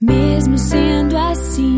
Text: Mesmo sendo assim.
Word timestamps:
Mesmo 0.00 0.56
sendo 0.56 1.16
assim. 1.16 1.77